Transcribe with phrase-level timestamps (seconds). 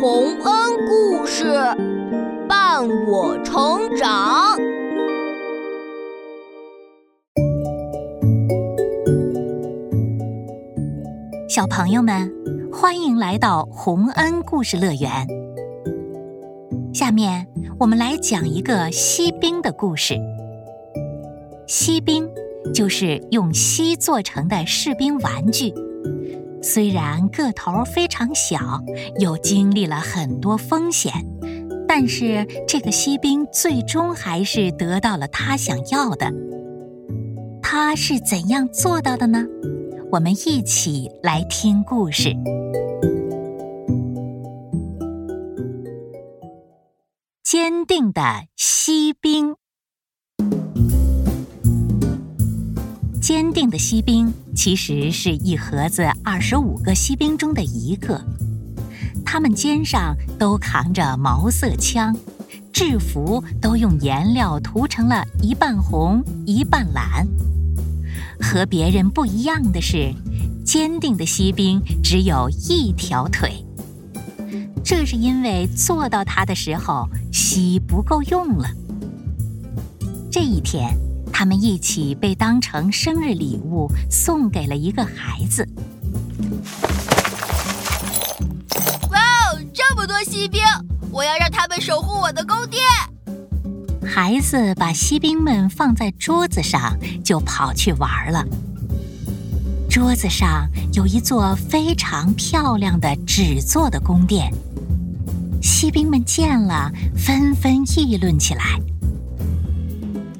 [0.00, 1.44] 洪恩故事
[2.48, 4.56] 伴我成长。
[11.48, 12.32] 小朋友们，
[12.72, 15.10] 欢迎来到洪恩故事乐园。
[16.94, 17.48] 下面
[17.80, 20.14] 我们来讲一个锡兵的故事。
[21.66, 22.30] 锡兵
[22.72, 25.74] 就是用锡做成的士兵玩具。
[26.62, 28.58] 虽然个头非常小，
[29.18, 31.12] 又经历了很多风险，
[31.86, 36.32] 但是这个锡兵最终还是得到了他想要的。
[37.62, 39.46] 他是怎样做到的呢？
[40.10, 42.34] 我们一起来听故事。
[47.44, 48.22] 坚定的
[48.56, 49.56] 锡兵。
[53.28, 58.18] 坚定的锡兵其实是一盒子二十五个锡兵中的一个，
[59.22, 62.16] 他们肩上都扛着毛瑟枪，
[62.72, 67.28] 制服都用颜料涂成了一半红一半蓝。
[68.40, 70.10] 和别人不一样的是，
[70.64, 73.62] 坚定的锡兵只有一条腿，
[74.82, 78.70] 这是因为做到它的时候锡不够用了。
[80.30, 80.96] 这一天。
[81.40, 85.64] 他们一起被当成生日礼物送给了一个孩子。
[89.12, 90.60] 哇哦，这么多锡兵！
[91.12, 92.82] 我要让他们守护我的宫殿。
[94.04, 98.44] 孩子把锡兵们放在桌子上，就跑去玩了。
[99.88, 104.52] 桌子上有一座非常漂亮的纸做的宫殿，
[105.62, 108.64] 锡兵们见了，纷纷议论起来。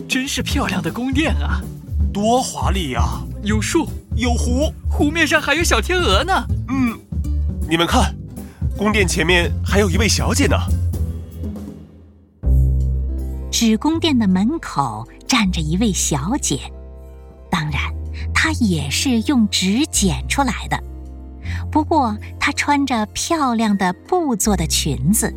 [0.08, 1.60] 真是漂亮的宫殿啊！
[2.14, 3.02] 多华丽呀！
[3.42, 6.32] 有树，有湖，湖面上还有小天鹅呢。
[6.68, 6.98] 嗯，
[7.68, 8.16] 你们看，
[8.74, 10.56] 宫殿前面还有一位小姐呢。
[13.52, 16.58] 纸宫殿的门口站着一位小姐，
[17.50, 17.82] 当然，
[18.32, 20.82] 她也是用纸剪出来的。
[21.70, 25.30] 不过，她穿着漂亮的布做的裙子，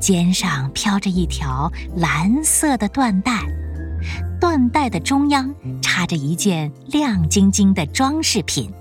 [0.00, 3.46] 肩上飘着一条蓝色的缎带。
[4.40, 8.72] 缎带的中央插着一件亮晶晶的装饰品。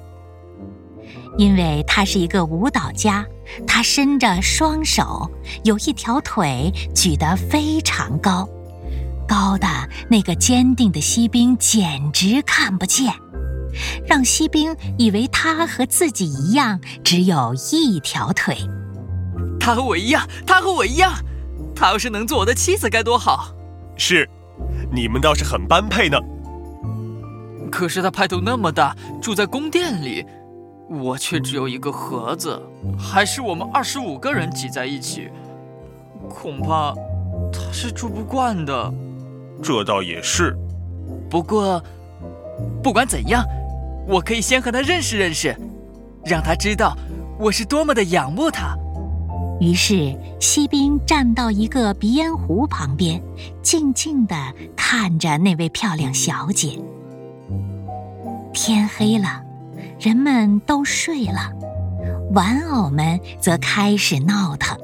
[1.37, 3.25] 因为他是一个舞蹈家，
[3.67, 5.29] 他伸着双手，
[5.63, 8.49] 有一条腿举得非常高，
[9.27, 9.67] 高的
[10.09, 13.13] 那个坚定的锡兵简直看不见，
[14.07, 18.57] 让锡兵以为他和自己一样只有一条腿。
[19.59, 21.13] 他和我一样，他和我一样，
[21.75, 23.53] 他要是能做我的妻子该多好！
[23.95, 24.27] 是。
[24.91, 26.17] 你们倒是很般配呢。
[27.71, 30.25] 可是他派头那么大，住在宫殿里，
[30.89, 32.61] 我却只有一个盒子，
[32.97, 35.29] 还是我们二十五个人挤在一起，
[36.29, 36.93] 恐怕
[37.51, 38.93] 他是住不惯的。
[39.61, 40.57] 这倒也是。
[41.29, 41.83] 不过，
[42.81, 43.43] 不管怎样，
[44.07, 45.53] 我可以先和他认识认识，
[46.23, 46.95] 让他知道
[47.37, 48.77] 我是多么的仰慕他。
[49.59, 53.21] 于是，锡兵站到一个鼻烟壶旁边，
[53.63, 54.35] 静静地
[54.75, 56.79] 看着那位漂亮小姐。
[58.53, 59.41] 天黑了，
[59.99, 61.51] 人们都睡了，
[62.33, 64.77] 玩偶们则开始闹腾。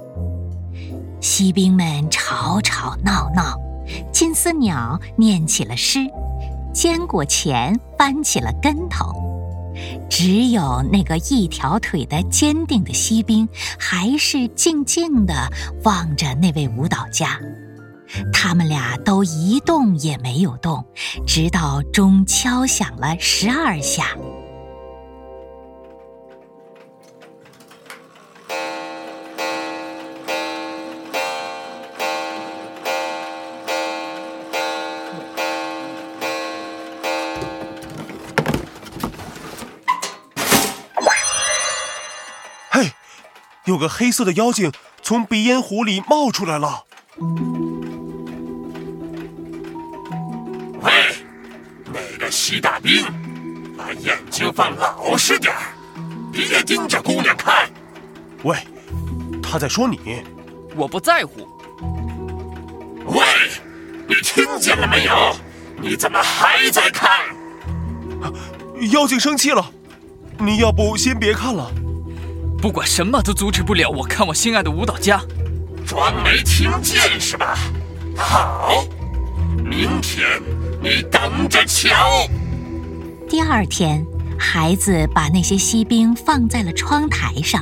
[1.21, 3.55] 锡兵们吵吵闹闹，
[4.11, 5.99] 金丝鸟念起了诗，
[6.73, 9.13] 坚果钳翻起了跟头。
[10.09, 13.47] 只有那个一条腿的坚定的锡兵，
[13.77, 15.33] 还是静静地
[15.83, 17.39] 望着那位舞蹈家。
[18.31, 20.85] 他们俩都一动也没有动，
[21.25, 24.15] 直到钟敲响了十二下。
[43.65, 44.71] 有个黑色的妖精
[45.01, 46.83] 从鼻烟壶里冒出来了。
[50.81, 50.91] 喂，
[51.85, 53.05] 那个西大兵，
[53.77, 55.61] 把眼睛放老实点儿，
[56.31, 57.69] 别盯着姑娘看。
[58.43, 58.57] 喂，
[59.41, 60.23] 他在说你，
[60.75, 61.47] 我不在乎。
[63.05, 63.25] 喂，
[64.07, 65.35] 你听见了没有？
[65.81, 67.09] 你怎么还在看？
[68.91, 69.65] 妖精生气了，
[70.37, 71.71] 你要不先别看了。
[72.63, 75.21] 不管什么都阻止不了我看我心爱的舞蹈家，
[75.85, 77.57] 装没听见是吧？
[78.15, 78.85] 好，
[79.65, 80.25] 明天
[80.81, 82.25] 你等着瞧。
[83.27, 84.01] 第二天，
[84.39, 87.61] 孩子把那些锡兵放在了窗台上。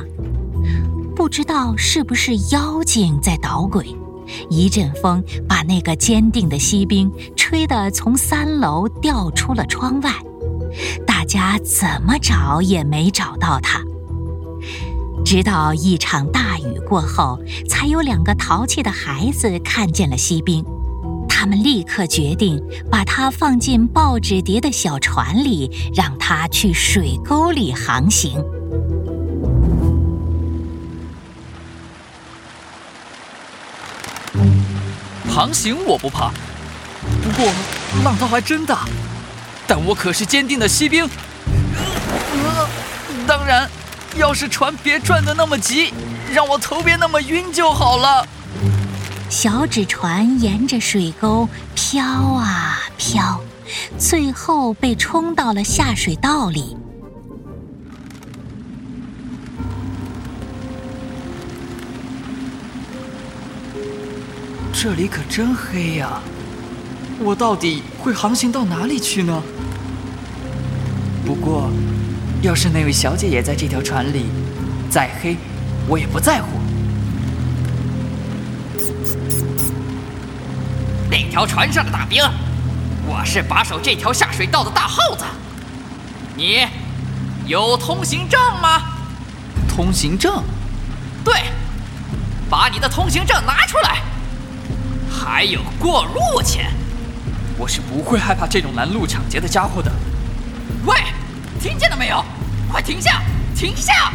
[1.16, 3.84] 不知道是不是妖精在捣鬼，
[4.48, 10.12] 一阵风把那个坚定的锡兵吹得从三楼掉出了窗外，
[11.04, 13.82] 大家怎么找也没找到他。
[15.32, 20.62] 直到一场大雨过后，才有两个淘气的孩子看见了锡兵。
[21.26, 28.44] 他们立刻决定把它放进报纸叠的小船里，让它去水沟里航行。
[35.34, 36.30] 航行我不怕，
[37.22, 37.50] 不过
[38.04, 38.84] 浪涛还真大。
[39.66, 41.06] 但我可是坚定的锡兵。
[41.06, 42.68] 呃，
[43.26, 43.66] 当然，
[44.16, 45.92] 要是船别转得那么急，
[46.32, 48.26] 让我头别那么晕就好了。
[49.30, 53.40] 小纸船沿着水沟飘啊飘，
[53.98, 56.76] 最后被冲到了下水道里。
[64.74, 66.20] 这里可真黑呀！
[67.20, 69.42] 我到底会航行到哪里去呢？
[71.24, 71.70] 不过，
[72.42, 74.26] 要是那位小姐也在这条船里，
[74.90, 75.36] 再黑，
[75.86, 76.48] 我也不在乎。
[81.08, 82.20] 那条船上的大兵，
[83.06, 85.24] 我是把守这条下水道的大耗子。
[86.34, 86.66] 你
[87.46, 88.82] 有通行证吗？
[89.68, 90.42] 通行证？
[91.24, 91.44] 对，
[92.50, 94.02] 把你的通行证拿出来。
[95.08, 96.72] 还有过路钱。
[97.56, 99.92] 我是不会害怕这种拦路抢劫的家伙的。
[100.84, 100.96] 喂，
[101.62, 102.24] 听见了没有？
[102.68, 103.22] 快停下！
[103.54, 104.12] 停下！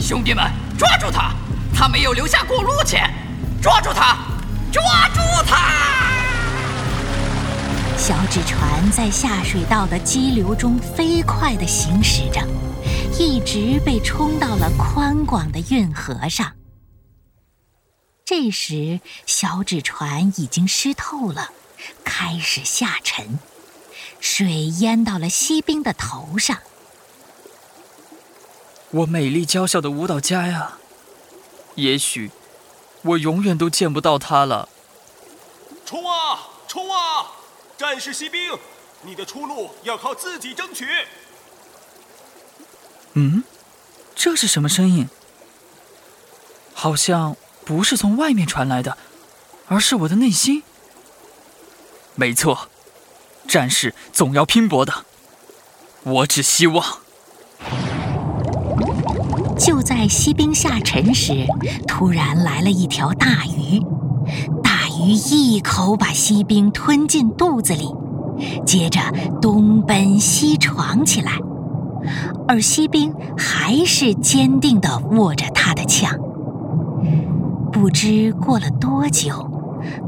[0.00, 1.34] 兄弟们，抓住他！
[1.74, 3.12] 他没有留下过路钱，
[3.60, 4.16] 抓住他！
[4.72, 6.08] 抓住他！
[7.98, 12.40] 小纸船在下水道的激流中飞快地行驶着，
[13.18, 16.50] 一直被冲到了宽广的运河上。
[18.24, 21.50] 这时，小纸船已经湿透了，
[22.06, 23.38] 开始下沉，
[24.36, 26.58] 水淹到了锡兵的头上。
[28.90, 30.76] 我美丽娇小的舞蹈家呀，
[31.76, 32.32] 也许
[33.02, 34.68] 我永远都见不到他了。
[35.86, 37.30] 冲啊，冲啊！
[37.78, 38.58] 战士锡兵，
[39.02, 40.84] 你的出路要靠自己争取。
[43.12, 43.44] 嗯，
[44.16, 45.08] 这是什么声音？
[46.72, 48.98] 好像不是从外面传来的，
[49.68, 50.64] 而是我的内心。
[52.16, 52.68] 没错，
[53.54, 54.92] 战士总要拼搏的。
[56.02, 56.84] 我只希望……
[59.56, 61.46] 就在锡兵下沉时，
[61.86, 63.80] 突然来了一条大鱼。
[64.60, 67.94] 大鱼一口把锡兵吞进肚子里，
[68.66, 69.00] 接着
[69.40, 71.38] 东奔西闯起来，
[72.48, 76.18] 而锡兵还是坚定地握着他的枪。
[77.72, 79.48] 不知过了多久，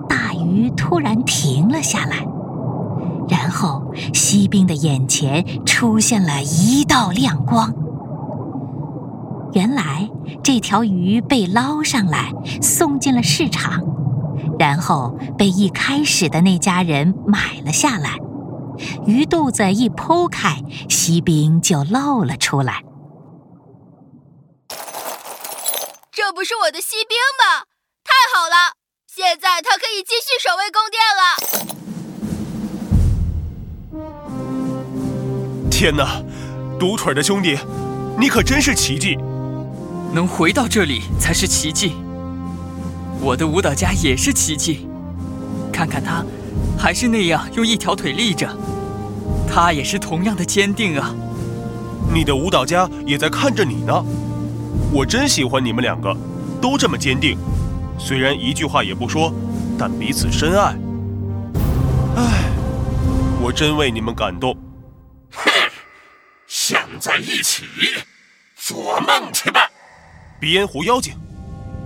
[0.09, 2.27] 大鱼突然停了下来，
[3.29, 7.75] 然后锡兵的眼前出现了一道亮光。
[9.53, 10.11] 原来
[10.43, 13.83] 这条鱼被捞上来，送进了市场。
[14.59, 18.17] 然后被一开始的那家人买了下来，
[19.07, 22.83] 鱼肚子一剖开，锡兵就露了出来。
[26.11, 27.65] 这不是我的锡兵吗？
[28.05, 28.75] 太好了，
[29.07, 31.86] 现在他可以继续守卫宫殿了。
[35.79, 36.23] 天哪，
[36.79, 37.55] 独腿的兄弟，
[38.19, 39.15] 你可真是奇迹！
[40.11, 41.93] 能回到这里才是奇迹。
[43.21, 44.89] 我的舞蹈家也是奇迹，
[45.71, 46.25] 看看他，
[46.79, 48.49] 还是那样用一条腿立着，
[49.47, 51.15] 他也是同样的坚定啊。
[52.11, 54.03] 你的舞蹈家也在看着你呢，
[54.91, 56.17] 我真喜欢你们两个，
[56.59, 57.37] 都这么坚定，
[57.99, 59.31] 虽然一句话也不说，
[59.77, 60.75] 但彼此深爱。
[62.17, 62.45] 唉，
[63.43, 64.57] 我真为你们感动。
[67.07, 67.63] 在一起，
[68.57, 69.71] 做梦去吧！
[70.41, 71.17] 鼻烟壶妖精，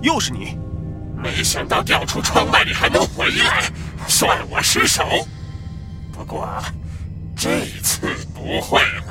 [0.00, 0.56] 又是你。
[1.14, 3.70] 没想到掉出窗外，你还能回来，
[4.08, 5.04] 算我失手。
[6.10, 6.48] 不过
[7.36, 8.00] 这次
[8.34, 9.04] 不会了。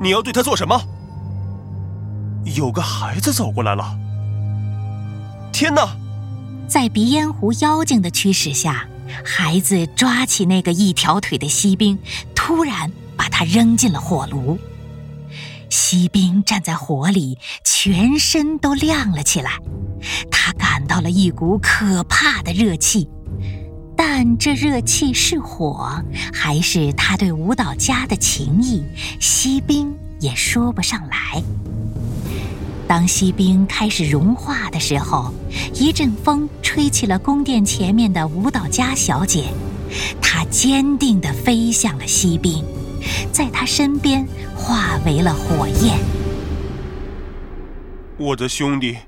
[0.00, 0.82] 你要对他做什么？
[2.46, 3.94] 有个孩子走过来了。
[5.52, 5.94] 天哪！
[6.66, 8.88] 在鼻烟壶妖精的驱使下，
[9.22, 11.98] 孩子抓起那个一条腿的锡兵，
[12.34, 14.58] 突然把他扔进了火炉。
[15.72, 19.52] 锡兵站在火里，全身都亮了起来。
[20.30, 23.08] 他感到了一股可怕的热气，
[23.96, 25.90] 但这热气是火，
[26.30, 28.84] 还是他对舞蹈家的情谊，
[29.18, 31.42] 锡兵也说不上来。
[32.86, 35.32] 当锡兵开始融化的时候，
[35.72, 39.46] 一阵风吹起了宫殿前面的舞蹈家小姐，
[40.20, 42.62] 她坚定地飞向了锡兵，
[43.32, 45.98] 在他身边化为了火焰。
[48.18, 48.98] 我的兄弟，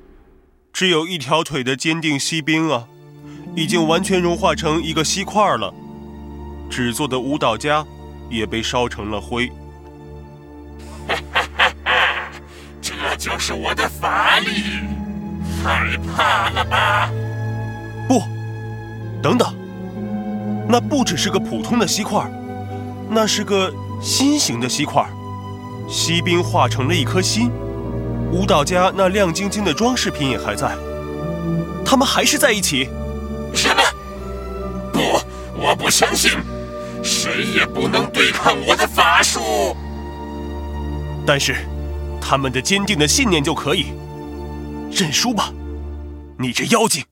[0.72, 2.88] 只有一条腿的坚定锡兵啊，
[3.54, 5.72] 已经完全融化成一个锡块了。
[6.68, 7.84] 纸做的舞蹈家
[8.28, 9.52] 也被烧成了灰。
[12.80, 14.48] 这就是我的法力，
[15.62, 17.10] 害怕了吧？
[18.08, 18.20] 不，
[19.22, 19.54] 等等，
[20.68, 22.28] 那不只是个普通的锡块，
[23.08, 25.04] 那是个心形的锡块。
[25.88, 27.50] 锡兵化成了一颗心，
[28.32, 30.74] 舞蹈家那亮晶晶的装饰品也还在，
[31.84, 32.88] 他们还是在一起。
[33.54, 33.82] 什么？
[34.92, 35.00] 不，
[35.60, 36.30] 我不相信，
[37.02, 39.76] 谁也不能对抗我的法术。
[41.26, 41.54] 但是，
[42.20, 43.92] 他们的坚定的信念就可以。
[44.90, 45.52] 认输吧，
[46.38, 47.04] 你这妖精！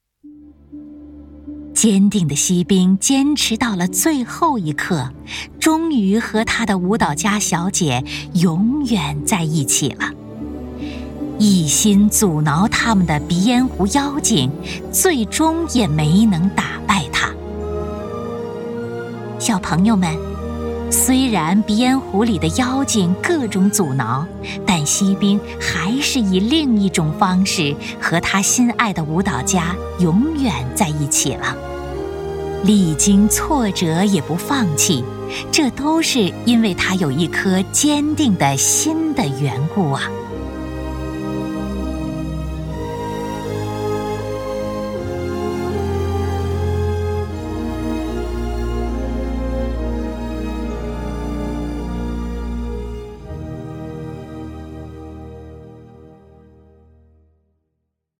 [1.82, 5.10] 坚定的锡兵坚持到了最后一刻，
[5.58, 10.08] 终于和他的舞蹈家小姐永远在一起了。
[11.40, 14.48] 一心阻挠他们的鼻烟壶妖精，
[14.92, 17.32] 最终也没能打败他。
[19.40, 20.16] 小朋友们，
[20.88, 24.24] 虽然鼻烟壶里的妖精各种阻挠，
[24.64, 31.56] 但锡兵还是以另一种方式和他心爱的舞蹈家永远在一起了。
[32.64, 35.04] 历经挫折也不放弃，
[35.50, 40.08] 这都是因为他有一颗坚定的心的缘故啊。